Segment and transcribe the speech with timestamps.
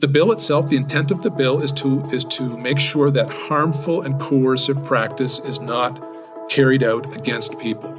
[0.00, 3.28] The bill itself, the intent of the bill is to is to make sure that
[3.28, 6.02] harmful and coercive practice is not
[6.48, 7.92] carried out against people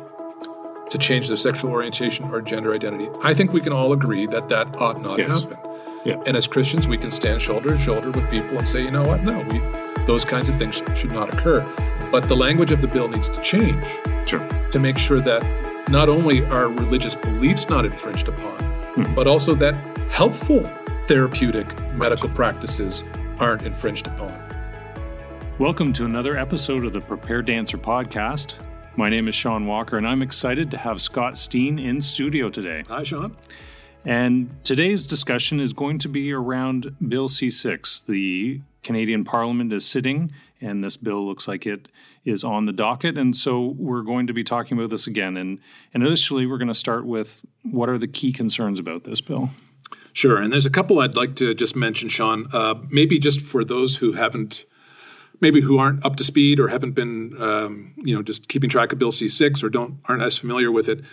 [0.90, 3.08] to change their sexual orientation or gender identity.
[3.24, 5.42] I think we can all agree that that ought not Yes.
[5.44, 5.58] happen.
[6.04, 6.20] Yeah.
[6.26, 9.04] And as Christians, we can stand shoulder to shoulder with people and say, you know
[9.04, 9.24] what?
[9.24, 9.62] No, we
[10.08, 11.64] those kinds of things should not occur.
[12.12, 13.86] But the language of the bill needs to change
[14.26, 14.40] Sure.
[14.72, 15.46] to make sure that
[15.90, 18.58] not only are religious beliefs not infringed upon,
[18.96, 19.14] Hmm.
[19.14, 19.76] but also that
[20.10, 20.68] helpful
[21.12, 23.04] therapeutic medical practices
[23.38, 24.32] aren't infringed upon.
[25.60, 28.54] Welcome to another episode of the Prepared to Answer podcast.
[28.96, 32.86] My name is Sean Walker, and I'm excited to have Scott Steen in studio today.
[32.88, 33.36] Hi, Sean.
[34.06, 38.04] And today's discussion is going to be around Bill C 6.
[38.08, 40.32] The Canadian Parliament is sitting,
[40.62, 41.90] and this bill looks like it
[42.24, 43.18] is on the docket.
[43.18, 45.36] And so we're going to be talking about this again.
[45.36, 45.60] And,
[45.94, 49.50] and initially, we're going to start with what are the key concerns about this bill?
[50.14, 50.38] Sure.
[50.38, 52.48] And there's a couple I'd like to just mention, Sean.
[52.54, 54.66] Uh, maybe just for those who haven't,
[55.40, 58.92] maybe who aren't up to speed or haven't been, um, you know, just keeping track
[58.92, 61.04] of Bill C6 or don't aren't as familiar with it.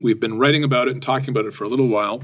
[0.00, 2.22] We've been writing about it and talking about it for a little while.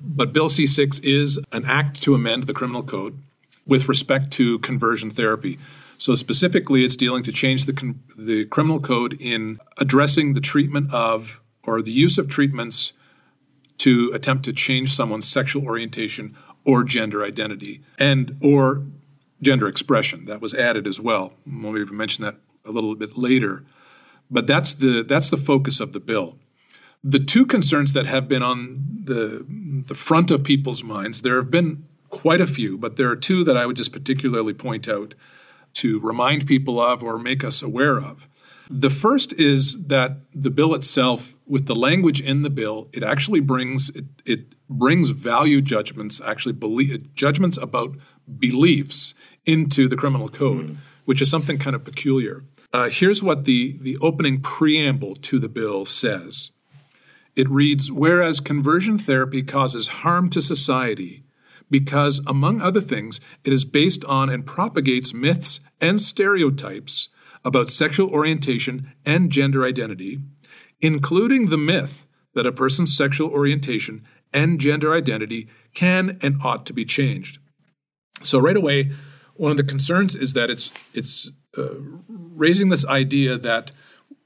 [0.00, 3.18] But Bill C6 is an act to amend the criminal code
[3.66, 5.58] with respect to conversion therapy.
[5.98, 10.92] So specifically, it's dealing to change the con- the criminal code in addressing the treatment
[10.92, 12.92] of or the use of treatments
[13.78, 18.84] to attempt to change someone's sexual orientation or gender identity and or
[19.40, 20.24] gender expression.
[20.24, 21.34] That was added as well.
[21.46, 23.64] We'll maybe mention that a little bit later.
[24.30, 26.38] But that's the that's the focus of the bill.
[27.04, 29.46] The two concerns that have been on the
[29.86, 33.44] the front of people's minds there have been quite a few but there are two
[33.44, 35.14] that i would just particularly point out
[35.76, 38.26] to remind people of or make us aware of.
[38.70, 43.40] The first is that the bill itself, with the language in the bill, it actually
[43.40, 47.96] brings it, it brings value judgments, actually believe, judgments about
[48.38, 52.44] beliefs into the criminal code, which is something kind of peculiar.
[52.72, 56.50] Uh, here's what the the opening preamble to the bill says.
[57.36, 61.22] It reads: Whereas conversion therapy causes harm to society
[61.70, 67.08] because, among other things, it is based on and propagates myths and stereotypes
[67.44, 70.18] about sexual orientation and gender identity,
[70.80, 72.04] including the myth
[72.34, 77.38] that a person's sexual orientation and gender identity can and ought to be changed.
[78.22, 78.92] So right away,
[79.34, 81.68] one of the concerns is that it's it's uh,
[82.08, 83.72] raising this idea that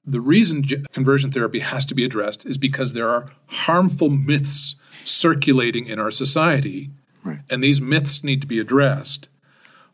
[0.04, 4.74] the reason ge- conversion therapy has to be addressed is because there are harmful myths
[5.04, 6.90] circulating in our society,
[7.24, 7.40] Right.
[7.50, 9.28] and these myths need to be addressed.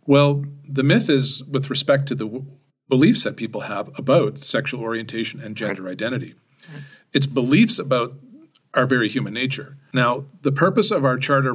[0.06, 2.46] Well, the myth is with respect to the w-
[2.88, 6.34] beliefs that people have about sexual orientation and gender identity.
[7.12, 8.14] It's beliefs about
[8.74, 9.76] our very human nature.
[9.92, 11.50] Now, the purpose of our Charter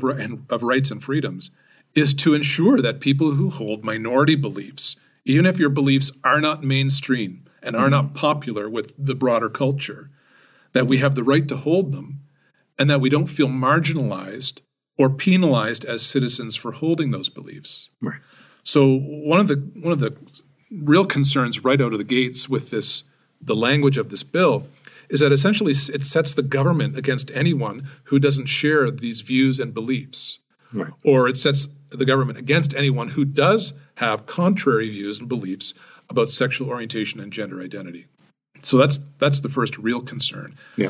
[0.50, 1.52] of Rights and Freedoms
[1.94, 4.96] is to ensure that people who hold minority beliefs,
[5.26, 10.10] even if your beliefs are not mainstream and are not popular with the broader culture,
[10.74, 12.22] that we have the right to hold them
[12.80, 14.62] and that we don't feel marginalized
[14.98, 17.92] or penalized as citizens for holding those beliefs.
[18.02, 18.22] Right.
[18.64, 20.16] So one of the one of the
[20.72, 23.04] real concerns right out of the gates with this
[23.42, 24.68] the language of this bill
[25.12, 29.74] is that essentially it sets the government against anyone who doesn't share these views and
[29.74, 30.40] beliefs
[30.74, 30.92] Right.
[31.04, 35.74] or it sets the government against anyone who does have contrary views and beliefs
[36.10, 38.08] about sexual orientation and gender identity.
[38.64, 40.90] So that's that's the first real concern Yeah.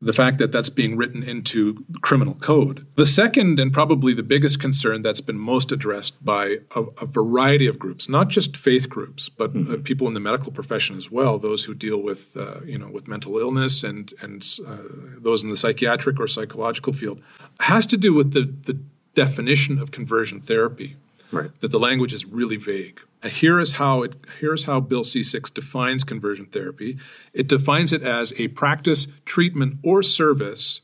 [0.00, 2.86] The fact that that's being written into criminal code.
[2.96, 7.66] The second and probably the biggest concern that's been most addressed by a, a variety
[7.66, 11.38] of groups, not just faith groups, but uh, people in the medical profession as well,
[11.38, 14.76] those who deal with uh, you know with mental illness and and uh,
[15.18, 17.20] those in the psychiatric or psychological field,
[17.60, 18.78] has to do with the the
[19.14, 20.96] definition of conversion therapy
[21.32, 21.50] Right.
[21.60, 23.00] that the language is really vague.
[23.24, 26.98] Here is how it here is how Bill C6 defines conversion therapy.
[27.32, 30.82] It defines it as a practice, treatment, or service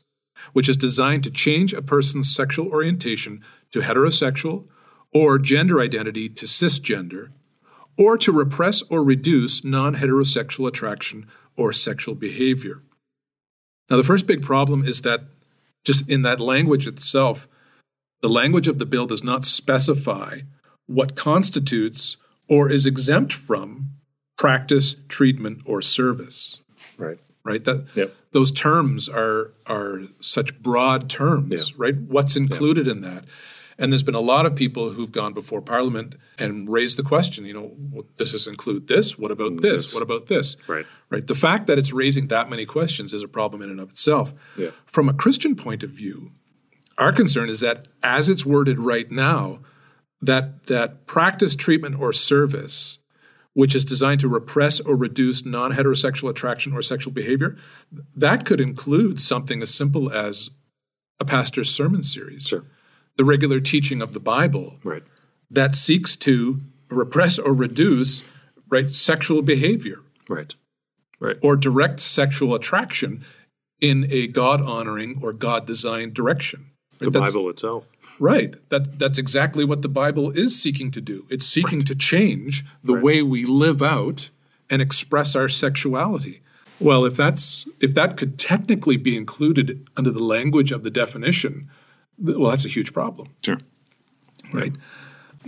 [0.51, 3.41] which is designed to change a person's sexual orientation
[3.71, 4.65] to heterosexual
[5.13, 7.29] or gender identity to cisgender
[7.97, 12.81] or to repress or reduce non-heterosexual attraction or sexual behavior.
[13.89, 15.21] Now the first big problem is that
[15.85, 17.47] just in that language itself
[18.21, 20.39] the language of the bill does not specify
[20.87, 22.17] what constitutes
[22.47, 23.91] or is exempt from
[24.37, 26.61] practice, treatment, or service.
[26.97, 27.19] Right.
[27.43, 27.63] Right?
[27.63, 28.15] That Yep.
[28.31, 31.75] those terms are are such broad terms, Yeah.
[31.77, 31.97] right?
[31.97, 33.25] What's included in that?
[33.77, 37.43] And there's been a lot of people who've gone before Parliament and raised the question,
[37.45, 39.17] you know, well, does this include this?
[39.17, 39.85] What about mm, this?
[39.87, 39.93] This.
[39.95, 40.55] What about this?
[40.67, 40.85] Right.
[41.09, 41.25] Right.
[41.25, 44.33] The fact that it's raising that many questions is a problem in and of itself.
[44.57, 44.69] Yeah.
[44.85, 46.31] From a Christian point of view,
[46.99, 49.59] Our concern is that as it's worded right now,
[50.25, 52.97] that that practice, treatment, or service
[53.55, 57.55] which is designed to repress or reduce non heterosexual attraction or sexual behavior,
[58.15, 60.49] that could include something as simple as
[61.19, 62.63] a pastor's sermon series, Sure.
[63.15, 65.03] the regular teaching of the Bible Right.
[65.51, 68.23] that seeks to repress or reduce
[68.69, 70.55] right sexual behavior Right.
[71.19, 71.37] Right.
[71.43, 73.23] or direct sexual attraction
[73.79, 76.71] in a God honoring or God designed direction.
[76.97, 77.85] the That's- Bible itself.
[78.19, 78.55] Right.
[78.69, 81.25] That that's exactly what the Bible is seeking to do.
[81.29, 83.03] It's seeking to change the Right.
[83.03, 84.29] way we live out
[84.69, 86.41] and express our sexuality.
[86.79, 91.69] Well, if that's if that could technically be included under the language of the definition,
[92.19, 93.59] well, that's a huge problem, Sure.
[94.53, 94.73] right?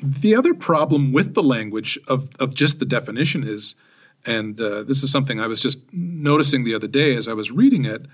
[0.02, 3.76] The other problem with the language of of just the definition is,
[4.26, 7.52] and uh, this is something I was just noticing the other day as I was
[7.52, 8.06] reading it,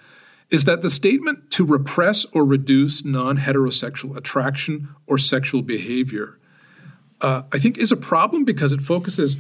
[0.52, 6.38] is that the statement to repress or reduce non heterosexual attraction or sexual behavior,
[7.22, 9.38] uh, I think, is a problem because it focuses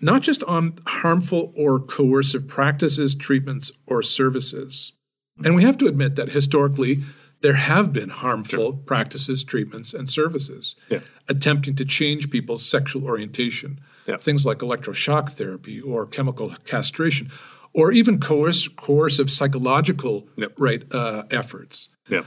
[0.00, 4.92] not just on harmful or coercive practices, treatments, or services.
[5.44, 7.02] And we have to admit that historically,
[7.42, 11.00] there have been harmful practices, treatments, and services Yeah.
[11.28, 13.78] attempting to change people's sexual orientation.
[14.06, 14.16] Yeah.
[14.16, 17.30] Things like electroshock therapy or chemical castration,
[17.76, 20.52] or even coerc- coercive psychological Yep.
[20.58, 21.90] right uh, efforts.
[22.08, 22.24] Yeah.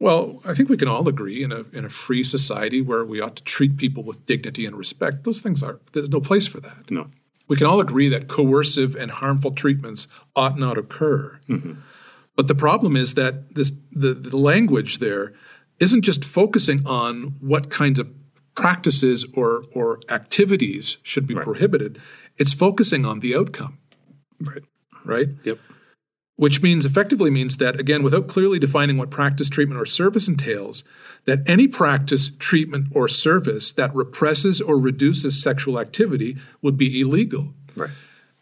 [0.00, 3.20] Well, I think we can all agree in a in a free society where we
[3.20, 5.24] ought to treat people with dignity and respect.
[5.24, 6.90] Those things are there's no place for that.
[6.90, 7.04] No.
[7.48, 10.06] We can all agree that coercive and harmful treatments
[10.36, 11.40] ought not occur.
[12.36, 15.32] But the problem is that this the, the language there
[15.80, 18.06] isn't just focusing on what kinds of
[18.54, 22.00] practices or or activities should be prohibited.
[22.36, 23.78] It's focusing on the outcome,
[24.40, 24.62] Right.
[25.08, 25.28] Right?
[25.44, 25.58] Yep.
[26.36, 30.84] which means effectively means that again without clearly defining what practice treatment or service entails
[31.24, 37.54] that any practice treatment or service that represses or reduces sexual activity would be illegal
[37.74, 37.90] Right.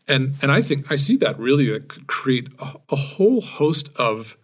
[0.09, 3.89] and and i think i see that really that could create a, a whole host
[3.97, 4.37] of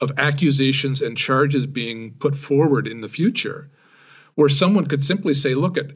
[0.00, 3.68] of accusations and charges being put forward in the future
[4.36, 5.90] where someone could simply say look at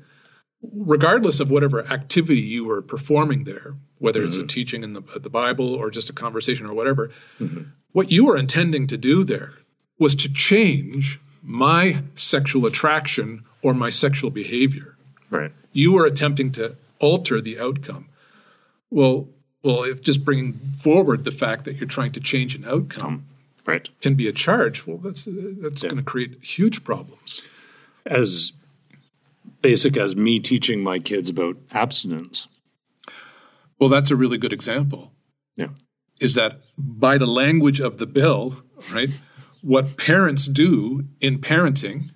[0.72, 4.48] regardless of whatever activity you were performing there, whether it's a mm-hmm.
[4.48, 7.62] teaching in the, uh, the Bible or just a conversation or whatever, mm-hmm.
[7.92, 9.54] what you were intending to do there
[9.98, 14.96] was to change my sexual attraction or my sexual behavior.
[15.30, 15.52] Right.
[15.72, 18.08] You were attempting to alter the outcome.
[18.90, 19.28] Well,
[19.62, 23.26] well, if just bringing forward the fact that you're trying to change an outcome
[23.66, 23.88] Right.
[24.02, 27.42] can be a charge, well, that's uh, that's going to create huge problems.
[28.04, 28.52] As
[29.60, 32.48] basic as me teaching my kids about abstinence.
[33.78, 35.12] Well, that's a really good example.
[35.56, 35.68] Yeah.
[36.20, 38.56] is that by the language of the bill,
[38.92, 39.10] right,
[39.62, 42.10] what parents do in parenting,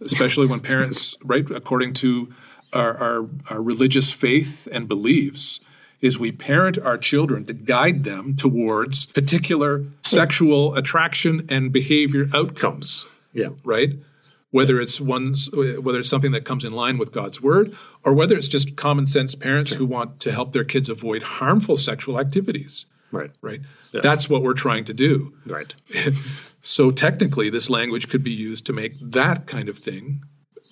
[0.00, 2.32] especially when parents, right, according to
[2.72, 5.60] our, our, our religious faith and beliefs,
[6.00, 13.06] is we parent our children to guide them towards particular sexual attraction and behavior outcomes,
[13.32, 13.50] Yeah.
[13.64, 13.94] right?
[14.50, 17.74] Whether it's one's, whether it's something that comes in line with God's word,
[18.04, 21.76] or whether it's just common sense parents who want to help their kids avoid harmful
[21.76, 23.30] sexual activities Right.
[23.42, 23.60] right?
[23.92, 25.34] That's what we're trying to do.
[25.46, 25.74] Right.
[26.62, 30.22] So technically, this language could be used to make that kind of thing,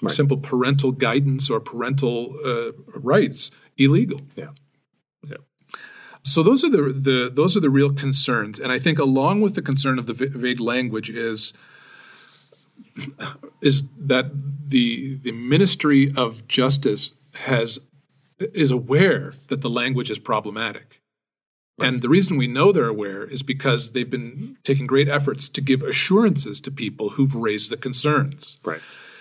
[0.09, 4.21] simple parental guidance or parental uh, rights, illegal.
[4.37, 4.51] Yeah.
[5.27, 5.39] Yeah.
[6.25, 9.55] So those are the, the those are the real concerns, and I think along with
[9.55, 11.55] the concern of the va- vague language is
[13.61, 14.31] is that
[14.69, 17.79] the the Ministry of Justice has
[18.39, 21.01] is aware that the language is problematic.
[21.81, 25.61] And the reason we know they're aware is because they've been taking great efforts to
[25.61, 28.59] give assurances to people who've raised the concerns.
[28.65, 28.81] Right.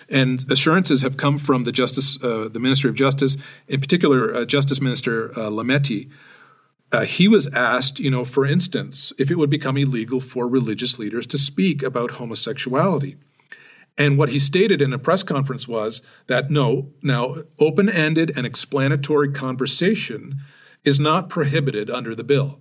[0.10, 3.38] And assurances have come from the Justice, uh, the Ministry of Justice,
[3.68, 6.10] in particular, uh, Justice Minister uh, Lametti.
[6.92, 10.98] Uh, he was asked, you know, for instance, if it would become illegal for religious
[10.98, 13.18] leaders to speak about homosexuality.
[13.98, 18.46] And what he stated in a press conference was that no, now open ended and
[18.46, 20.39] explanatory conversation
[20.84, 22.60] is not prohibited under the bill.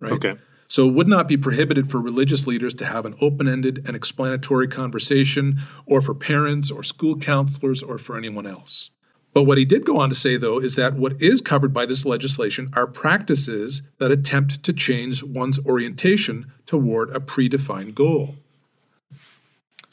[0.00, 0.12] Right?
[0.12, 0.34] Okay.
[0.66, 3.96] So it would not be prohibited for religious leaders to have an open ended and
[3.96, 8.90] explanatory conversation, or for parents or school counselors or for anyone else.
[9.32, 11.86] But what he did go on to say, though, is that what is covered by
[11.86, 18.36] this legislation are practices that attempt to change one's orientation toward a predefined goal.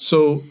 [0.05, 0.43] So,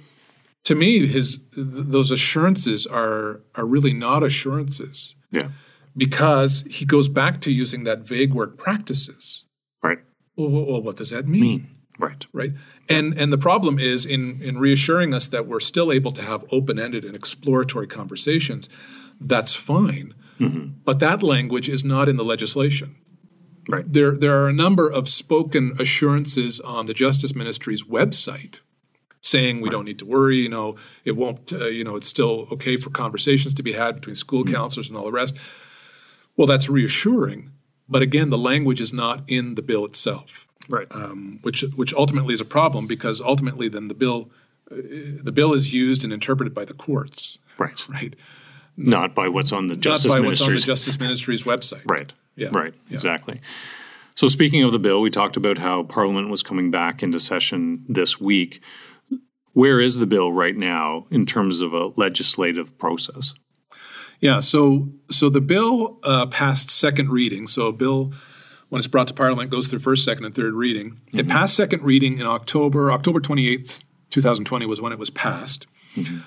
[0.64, 5.50] to me, his th- those assurances are are really not assurances Yeah.
[5.96, 9.44] because he goes back to using that vague word practices.
[9.80, 10.00] Right.
[10.36, 11.68] Well, well, well, what does that mean?
[12.00, 12.26] Right.
[12.32, 12.52] right?
[12.88, 16.44] And and the problem is in in reassuring us that we're still able to have
[16.50, 18.68] open ended and exploratory conversations.
[19.20, 20.64] That's fine, mm-hmm.
[20.84, 22.96] but that language is not in the legislation.
[23.68, 23.86] Right.
[23.96, 28.58] There there are a number of spoken assurances on the Justice Ministry's website
[29.24, 30.36] saying we don't need to worry.
[30.36, 31.52] You know, it won't.
[31.52, 34.96] Uh, you know, it's still okay for conversations to be had between school counselors and
[34.96, 35.36] all the rest.
[36.36, 37.50] Well, that's reassuring,
[37.88, 40.86] but again, the language is not in the bill itself Right.
[40.92, 44.30] um, which which ultimately is a problem because ultimately then the bill
[44.70, 44.76] uh,
[45.22, 47.84] the bill is used and interpreted by the courts, right.
[47.88, 48.16] right?
[48.76, 51.82] Not by what's on the Not Justice by what's on the Ministry's Justice Ministry's website.
[51.88, 52.12] Right.
[52.36, 52.48] Yeah.
[52.52, 52.74] Right.
[52.88, 52.94] Yeah.
[52.94, 53.40] Exactly.
[54.16, 57.84] So, speaking of the bill, we talked about how Parliament was coming back into session
[57.88, 58.62] this week.
[59.54, 63.34] Where is the bill right now in terms of a legislative process?
[64.20, 64.40] Yeah.
[64.40, 67.46] So so the bill uh, passed second reading.
[67.48, 68.12] So a bill.
[68.70, 70.98] When it's brought to Parliament, goes through first, second, and third reading.
[71.12, 72.90] It passed second reading in October.
[72.90, 73.80] October twenty eighth,
[74.10, 75.66] two thousand twenty, was when it was passed.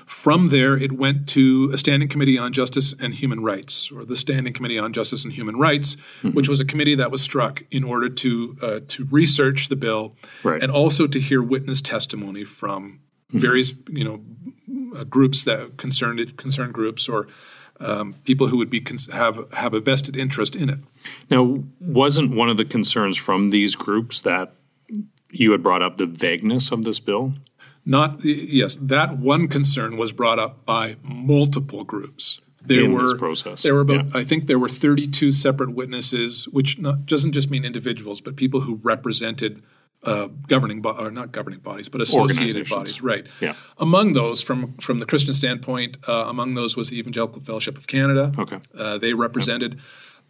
[0.06, 4.16] From there, it went to a standing committee on justice and human rights, or the
[4.16, 7.84] Standing Committee on Justice and Human Rights, which was a committee that was struck in
[7.84, 10.64] order to uh, to research the bill Right.
[10.64, 14.22] and also to hear witness testimony from various you know
[14.98, 17.28] uh, groups that concerned concerned groups or
[17.80, 20.80] um, people who would be cons- have have a vested interest in it.
[21.30, 24.54] Now, wasn't one of the concerns from these groups that
[25.32, 27.34] you had brought up the vagueness of this bill?
[27.86, 32.42] Not yes, that one concern was brought up by multiple groups.
[32.62, 36.50] There In were this process, There were about I think there were 32 separate witnesses,
[36.50, 39.64] which not, doesn't just mean individuals, but people who represented
[40.04, 43.02] uh, governing bo- or not governing bodies, but associated bodies.
[43.02, 43.26] Right.
[43.42, 43.56] Yeah.
[43.78, 47.88] Among those, from from the Christian standpoint, uh, among those was the Evangelical Fellowship of
[47.88, 48.32] Canada.
[48.38, 48.60] Okay.
[48.78, 49.80] Uh, they represented.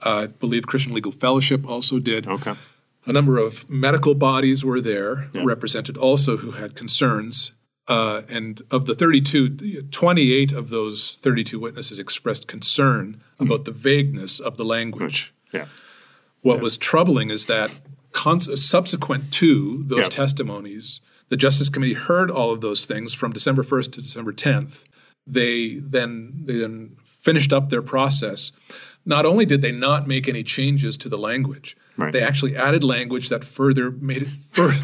[0.06, 2.28] Uh, I believe Christian Legal Fellowship also did.
[2.28, 2.54] Okay.
[3.06, 7.54] A number of medical bodies were there, represented also, who had concerns.
[7.88, 14.42] Uh, and of the 32, 28 of those 32 witnesses expressed concern about the vagueness
[14.42, 15.34] of the language.
[15.54, 15.68] Yeah.
[16.42, 17.72] What was troubling is that
[18.14, 20.10] subsequent to those Yeah.
[20.10, 24.86] testimonies, the Justice Committee heard all of those things from December 1st to December 10th.
[25.26, 28.52] They then they then finished up their process.
[29.06, 32.14] Not only did they not make any changes to the language, Right.
[32.14, 34.76] they actually added language that further made it fur-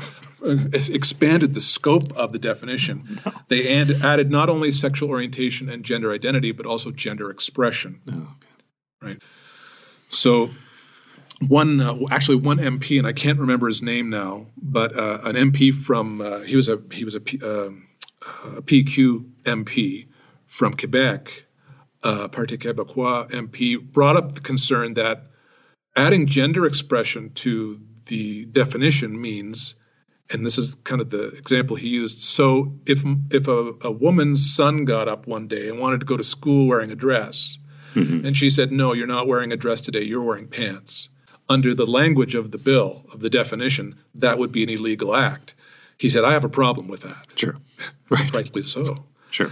[0.46, 3.22] uh, expanded the scope of the definition.
[3.50, 8.14] They and added not only sexual orientation and gender identity, but also gender expression Oh,
[8.36, 8.48] okay.
[9.02, 9.22] right?
[10.10, 10.50] So
[11.42, 15.36] one uh, actually one MP, and I can't remember his name now, but uh, an
[15.36, 17.88] MP from uh, he was a he was a, P, um,
[18.46, 20.08] a PQ MP
[20.46, 21.46] from Quebec,
[22.04, 25.28] uh, Parti Québécois MP, brought up the concern that
[25.96, 29.76] adding gender expression to the definition means
[30.30, 32.24] and this is kind of the example he used.
[32.24, 36.18] So if if a, a woman's son got up one day and wanted to go
[36.18, 37.60] to school wearing a dress,
[38.26, 40.02] and she said, "No, you're not wearing a dress today.
[40.02, 41.10] You're wearing pants."
[41.54, 45.54] Under the language of the bill of the definition, that would be an illegal act.
[45.98, 47.58] He said, "I have a problem with that." Sure.
[48.10, 48.36] Right.
[48.36, 49.06] Rightly so.
[49.32, 49.52] Sure.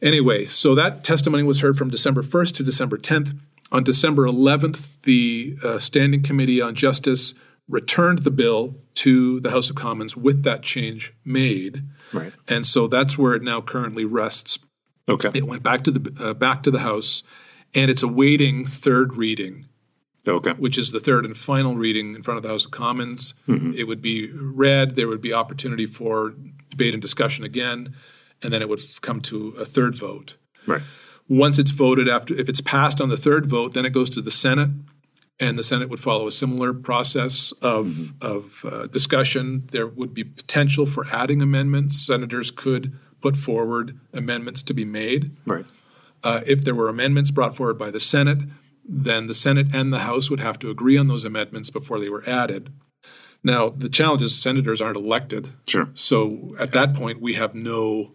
[0.00, 3.38] Anyway, so that testimony was heard from December 1st to December 10th.
[3.72, 7.34] On December 11th, the uh, Standing Committee on Justice
[7.68, 11.84] returned the bill to the House of Commons with that change made.
[12.12, 12.32] Right.
[12.48, 14.58] And so that's where it now currently rests.
[15.08, 15.30] Okay.
[15.34, 17.22] It went back to the uh, back to the House,
[17.74, 19.64] and it's awaiting third reading,
[20.36, 20.52] Okay.
[20.52, 23.34] which is the third and final reading in front of the House of Commons.
[23.76, 24.96] It would be read.
[24.96, 26.34] There would be opportunity for
[26.70, 27.94] debate and discussion again,
[28.42, 30.36] and then it would come to a third vote.
[30.66, 30.82] Right.
[31.28, 34.20] Once it's voted after, if it's passed on the third vote, then it goes to
[34.20, 34.70] the Senate,
[35.38, 39.68] and the Senate would follow a similar process of of uh, discussion.
[39.70, 42.04] There would be potential for adding amendments.
[42.04, 45.36] Senators could put forward amendments to be made.
[45.46, 45.64] Right.
[46.22, 48.38] Uh, if there were amendments brought forward by the Senate,
[48.92, 52.08] then the Senate and the House would have to agree on those amendments before they
[52.08, 52.72] were added.
[53.44, 55.50] Now, the challenge is senators aren't elected.
[55.68, 55.88] Sure.
[55.94, 58.12] So at that point, we have no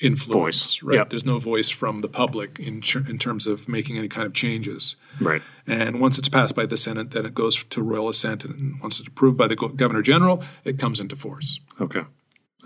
[0.00, 0.82] influence, Voice.
[0.82, 0.96] right?
[0.98, 1.10] Yep.
[1.10, 4.94] There's no voice from the public in, in terms of making any kind of changes.
[5.20, 5.42] Right.
[5.66, 8.44] And once it's passed by the Senate, then it goes to royal assent.
[8.44, 11.58] And once it's approved by the go- Governor General, it comes into force.
[11.80, 12.02] Okay.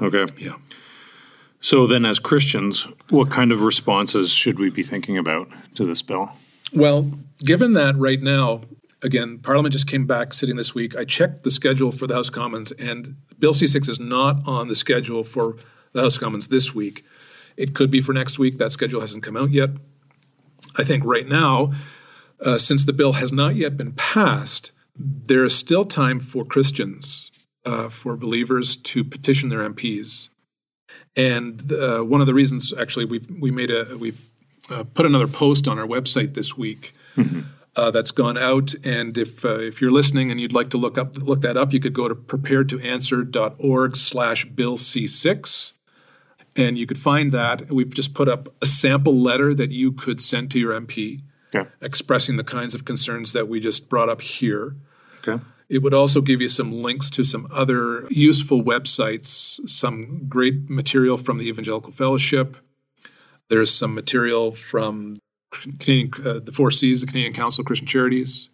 [0.03, 0.25] Okay.
[0.37, 0.57] Yeah.
[1.61, 6.03] So then, as Christians, what kind of responses should we be thinking about to this
[6.03, 6.33] bill?
[6.75, 7.11] Well,
[7.45, 8.63] given that right now,
[9.03, 10.97] again, Parliament just came back sitting this week.
[10.97, 14.47] I checked the schedule for the House of Commons, and Bill C 6 is not
[14.47, 15.57] on the schedule for
[15.93, 17.05] the House of Commons this week.
[17.57, 18.59] It could be for next week.
[18.59, 19.71] That schedule hasn't come out yet.
[20.77, 21.73] I think right now,
[22.41, 27.31] uh, since the bill has not yet been passed, there is still time for Christians
[27.67, 30.29] uh, for believers to petition their MPs.
[31.15, 34.31] And uh, one of the reasons, actually, we've we made a we've
[34.71, 37.43] uh, put another post on our website this week mm-hmm.
[37.77, 38.75] uh, that's gone out.
[38.85, 41.73] And if uh, if you're listening and you'd like to look up look that up,
[41.73, 45.73] you could go to preparedtoanswer.org slash bill C6.
[46.55, 47.71] And you could find that.
[47.71, 51.65] We've just put up a sample letter that you could send to your MP yeah.
[51.81, 54.77] expressing the kinds of concerns that we just brought up here.
[55.27, 55.43] Okay.
[55.69, 61.17] It would also give you some links to some other useful websites, some great material
[61.17, 62.59] from the Evangelical Fellowship,
[63.49, 65.19] there's some material from
[65.51, 68.49] Canadian, uh, the Four Cs, the Canadian Council of Christian Charities.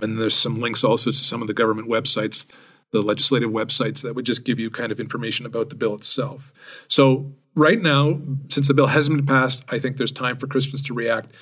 [0.00, 2.46] And there's some links also to some of the government websites,
[2.92, 6.52] the legislative websites that would just give you kind of information about the bill itself.
[6.88, 10.82] So, right now, since the bill hasn't been passed, I think there's time for Christians
[10.84, 11.34] to react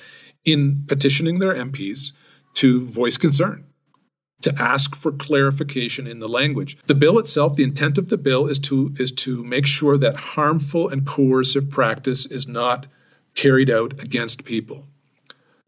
[0.45, 2.13] in petitioning their MPs
[2.55, 3.65] to voice concern
[4.45, 6.77] to ask for clarification in the language.
[6.85, 10.15] The bill itself, the intent of the bill is to is to make sure that
[10.15, 12.85] harmful and coercive practice is not
[13.33, 14.85] carried out against people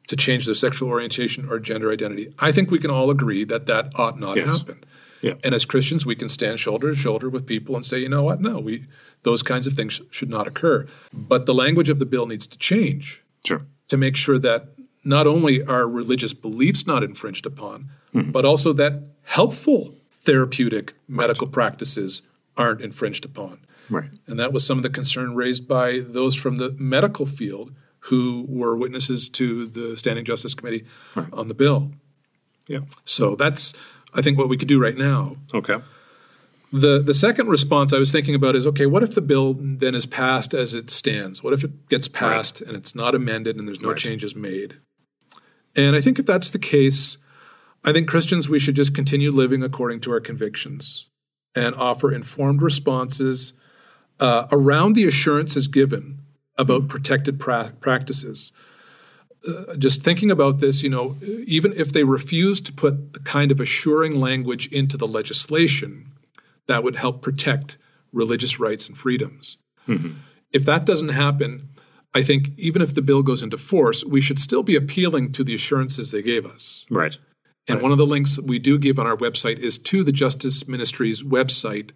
[0.07, 2.31] to change their sexual orientation or gender identity.
[2.37, 4.59] I think we can all agree that that ought not yes.
[4.59, 4.83] happen.
[5.23, 5.33] Yeah.
[5.43, 8.21] And as Christians, we can stand shoulder to shoulder with people and say, you know
[8.21, 8.39] what?
[8.41, 8.85] No, we
[9.23, 10.85] those kinds of things sh- should not occur.
[11.11, 13.23] But the language of the bill needs to change.
[13.43, 13.63] Sure.
[13.87, 14.76] To make sure that
[15.07, 18.31] not only are religious beliefs not infringed upon, mm-hmm.
[18.31, 22.21] but also that helpful therapeutic medical practices
[22.57, 23.59] aren't infringed upon.
[23.89, 24.09] Right.
[24.27, 28.45] And that was some of the concern raised by those from the medical field who
[28.49, 30.85] were witnesses to the Standing Justice Committee
[31.15, 31.27] right.
[31.31, 31.91] on the bill.
[32.67, 32.81] Yeah.
[33.05, 33.73] So that's,
[34.13, 35.37] I think, what we could do right now.
[35.53, 35.77] Okay.
[36.73, 39.95] The the second response I was thinking about is okay, what if the bill then
[39.95, 41.41] is passed as it stands?
[41.41, 42.67] What if it gets passed right.
[42.67, 43.97] and it's not amended and there's no right.
[43.97, 44.75] changes made?
[45.77, 47.17] And I think if that's the case,
[47.85, 51.07] I think Christians, we should just continue living according to our convictions
[51.55, 53.53] and offer informed responses
[54.19, 56.19] uh, around the assurances given
[56.57, 58.51] about protected pra- practices.
[59.47, 61.15] Uh, just thinking about this, you know,
[61.45, 66.11] even if they refuse to put the kind of assuring language into the legislation
[66.65, 67.77] that would help protect
[68.11, 69.57] religious rights and freedoms.
[69.87, 70.13] Mm-hmm.
[70.51, 71.69] If that doesn't happen,
[72.13, 75.43] I think even if the bill goes into force, we should still be appealing to
[75.43, 76.85] the assurances they gave us.
[76.89, 77.17] Right.
[77.67, 77.83] And right.
[77.83, 81.21] one of the links we do give on our website is to the Justice Ministry's
[81.21, 81.91] website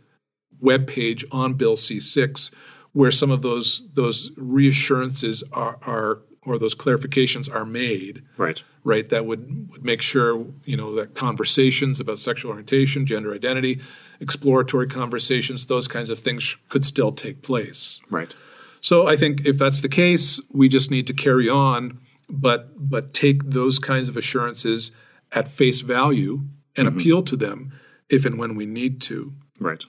[0.62, 2.52] webpage on Bill C6,
[2.91, 8.24] where some of those those reassurances are, are or those clarifications are made.
[8.38, 8.63] Right.
[8.84, 9.08] Right.
[9.10, 13.80] That would, would make sure, you know, that conversations about sexual orientation, gender identity,
[14.19, 18.02] exploratory conversations, those kinds of things could still take place.
[18.10, 18.34] Right.
[18.82, 23.13] So I think if that's the case, we just need to carry on, but but
[23.13, 24.91] take those kinds of assurances
[25.32, 26.41] at face value
[26.76, 26.98] and mm-hmm.
[26.98, 27.72] appeal to them
[28.10, 29.34] if and when we need to.
[29.60, 29.84] Right.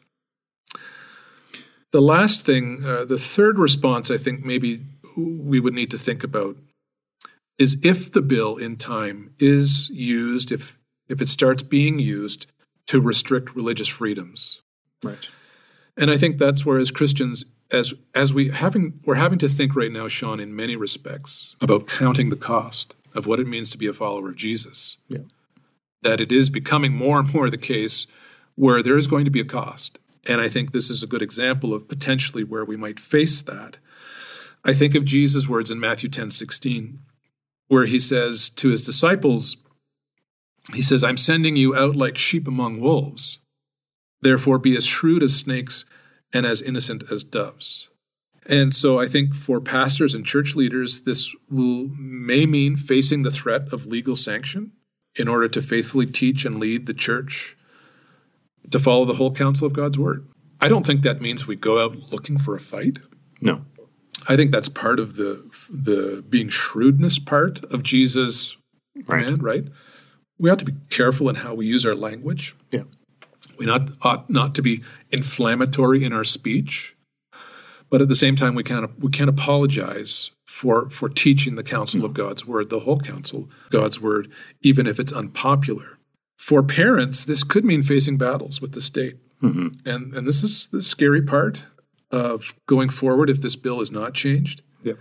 [1.91, 4.85] The last thing, uh, the third response, I think maybe
[5.17, 6.57] we would need to think about
[7.59, 10.79] is if the bill in time is used, if
[11.09, 12.47] if it starts being used
[12.87, 14.63] to restrict religious freedoms.
[15.03, 15.27] Right.
[15.97, 19.75] And I think that's where, as Christians, as as we having we're having to think
[19.75, 23.79] right now, Sean, in many respects, about counting the cost of what it means to
[23.79, 24.99] be a follower of Jesus.
[25.09, 25.25] Yeah.
[26.03, 28.07] That it is becoming more and more the case
[28.55, 29.99] where there is going to be a cost.
[30.29, 33.79] And I think this is a good example of potentially where we might face that.
[34.65, 37.01] I think of Jesus' words in Matthew 10 16,
[37.69, 39.57] where he says to his disciples,
[40.73, 43.39] He says, I'm sending you out like sheep among wolves.
[44.21, 45.85] Therefore, be as shrewd as snakes
[46.33, 47.89] and as innocent as doves.
[48.47, 53.31] And so I think for pastors and church leaders, this will may mean facing the
[53.31, 54.73] threat of legal sanction
[55.17, 57.57] in order to faithfully teach and lead the church
[58.71, 60.27] to follow the whole counsel of God's word.
[60.61, 62.99] I don't think that means we go out looking for a fight.
[63.41, 63.65] No.
[64.29, 68.57] I think that's part of the the being shrewdness part of Jesus'
[68.95, 69.07] right.
[69.07, 69.65] command, right?
[70.39, 72.55] We ought to be careful in how we use our language.
[72.71, 72.85] Yeah.
[73.63, 76.97] We not ought not to be inflammatory in our speech,
[77.91, 82.05] but at the same time, we can't we can't apologize for for teaching the counsel
[82.05, 84.29] of God's word, the whole counsel, God's word,
[84.63, 86.01] even if it's unpopular.
[86.37, 89.69] For parents, this could mean facing battles with the state, mm-hmm.
[89.89, 91.63] and and this is the scary part
[92.11, 94.63] of going forward if this bill is not changed.
[94.83, 94.95] Yeah.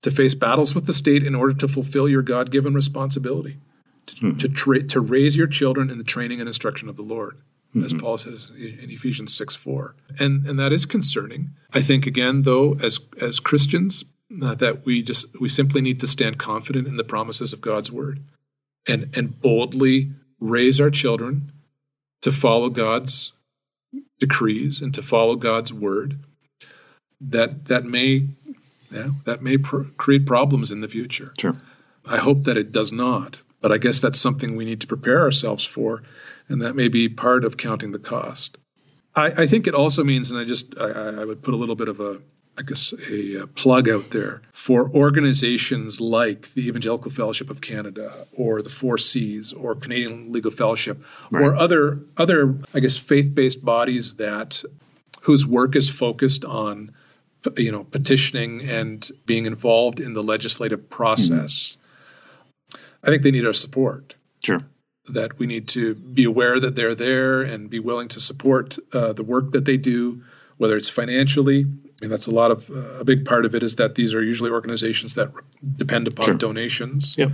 [0.00, 3.58] To face battles with the state in order to fulfill your God given responsibility,
[4.06, 4.36] to, mm-hmm.
[4.38, 7.38] to, tra- to raise your children in the training and instruction of the Lord
[7.74, 7.84] mm-hmm.
[7.84, 9.94] as Paul says in Ephesians 6 4.
[10.18, 11.50] And, and that is concerning.
[11.72, 14.04] I think, again, though, as, as Christians,
[14.42, 17.92] uh, that we just we simply need to stand confident in the promises of God's
[17.92, 18.22] word
[18.88, 21.52] and, and boldly raise our children
[22.22, 23.32] to follow God's
[24.18, 26.18] decrees and to follow God's word,
[27.20, 28.28] that that may
[28.90, 31.32] yeah, that may pr- create problems in the future.
[31.38, 31.56] Sure.
[32.06, 35.20] I hope that it does not, but I guess that's something we need to prepare
[35.20, 36.02] ourselves for,
[36.52, 38.58] and that may be part of counting the cost.
[39.14, 41.74] I, I think it also means, and I just I, I would put a little
[41.74, 42.20] bit of a
[42.58, 48.26] I guess a, a, plug out there for organizations like the Evangelical Fellowship of Canada
[48.32, 51.42] or the Four Cs or Canadian Legal Fellowship right.
[51.42, 54.62] or other other I guess faith-based bodies that
[55.22, 56.92] whose work is focused on
[57.56, 61.78] you know petitioning and being involved in the legislative process.
[62.70, 62.82] Mm-hmm.
[63.04, 64.14] I think they need our support.
[64.42, 64.60] Sure.
[65.08, 69.12] That we need to be aware that they're there and be willing to support uh,
[69.12, 70.22] the work that they do,
[70.58, 71.66] whether it's financially
[72.02, 74.12] I mean, that's a lot of uh, a big part of it is that these
[74.12, 75.30] are usually organizations that
[75.76, 76.34] depend upon sure.
[76.34, 77.30] donations, yep.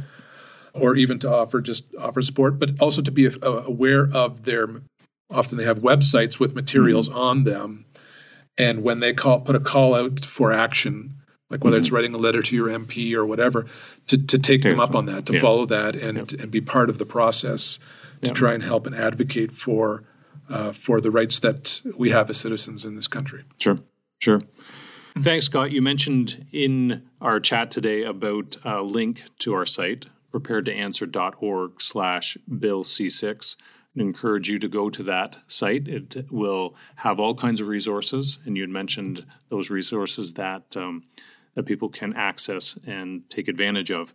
[0.74, 4.68] or even to offer just offer support, but also to be uh, aware of their.
[5.30, 7.18] Often they have websites with materials mm-hmm.
[7.18, 7.86] on them,
[8.58, 11.14] and when they call put a call out for action,
[11.50, 11.82] like whether mm-hmm.
[11.82, 13.66] it's writing a letter to your MP or whatever,
[14.06, 15.40] to, to take them up on that, to yeah.
[15.40, 17.78] follow that, and and be part of the process
[18.22, 20.04] to try and help and advocate for
[20.48, 23.44] uh, for the rights that we have as citizens in this country.
[23.58, 23.78] Sure,
[24.20, 24.42] sure.
[25.18, 25.72] Thanks, Scott.
[25.72, 32.84] You mentioned in our chat today about a link to our site, preparedtoanswer.org slash bill
[32.84, 33.56] C6.
[33.96, 35.88] I encourage you to go to that site.
[35.88, 41.02] It will have all kinds of resources, and you had mentioned those resources that um,
[41.58, 44.14] that people can access and take advantage of.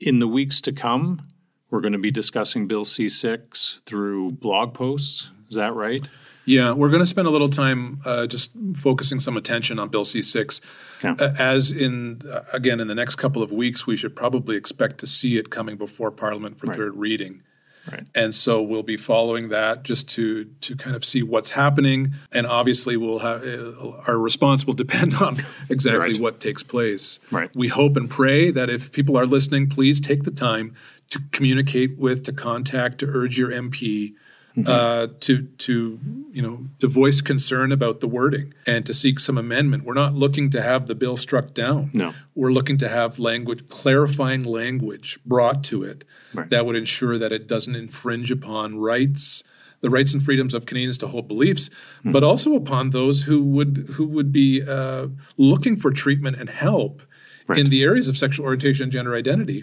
[0.00, 1.26] In the weeks to come,
[1.70, 5.30] we're going to be discussing Bill C6 through blog posts.
[5.48, 6.02] Is that right?
[6.44, 10.04] Yeah, we're going to spend a little time uh, just focusing some attention on Bill
[10.04, 10.60] C six.
[11.02, 11.14] Yeah.
[11.18, 14.98] Uh, as in, uh, again, in the next couple of weeks, we should probably expect
[14.98, 16.76] to see it coming before Parliament for right.
[16.76, 17.42] third reading.
[17.90, 18.06] Right.
[18.14, 22.46] And so we'll be following that just to to kind of see what's happening, and
[22.46, 26.20] obviously we'll have uh, our response will depend on exactly right.
[26.20, 27.20] what takes place.
[27.30, 27.50] Right.
[27.54, 30.74] We hope and pray that if people are listening, please take the time
[31.10, 34.14] to communicate with, to contact, to urge your MP
[34.56, 34.68] mm-hmm.
[34.68, 35.98] uh, to to
[36.30, 39.84] you know to voice concern about the wording and to seek some amendment.
[39.84, 41.90] We're not looking to have the bill struck down.
[41.94, 46.48] No, we're looking to have language clarifying language brought to it right.
[46.50, 49.42] that would ensure that it doesn't infringe upon rights
[49.80, 52.12] the rights and freedoms of Canadians to hold beliefs, mm-hmm.
[52.12, 57.02] but also upon those who would who would be uh, looking for treatment and help
[57.46, 57.58] right.
[57.58, 59.62] in the areas of sexual orientation and gender identity,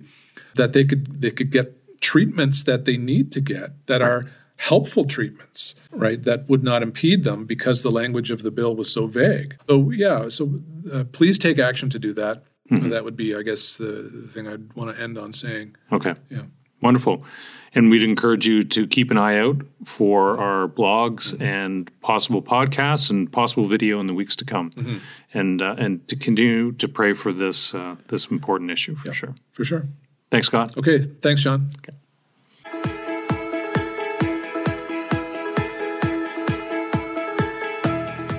[0.54, 4.10] that they could they could get treatments that they need to get that right.
[4.10, 8.76] are helpful treatments, right, that would not impede them because the language of the bill
[8.76, 9.58] was so vague.
[9.68, 10.56] So, yeah, so
[10.94, 12.44] uh, please take action to do that.
[12.70, 12.90] Mm-hmm.
[12.90, 15.76] That would be, I guess, the, thing I'd want to end on saying.
[15.92, 16.14] Okay.
[16.30, 16.44] Yeah.
[16.80, 17.26] Wonderful.
[17.74, 21.42] And we'd encourage you to keep an eye out for our blogs mm-hmm.
[21.42, 24.98] and possible podcasts and possible video in the weeks to come, mm-hmm.
[25.34, 29.36] and uh, and to continue to pray for this uh, this important issue for sure.
[29.54, 29.88] For sure.
[30.30, 30.78] Thanks, Scott.
[30.78, 31.00] Okay.
[31.00, 31.72] Thanks, Sean.
[31.78, 31.98] Okay.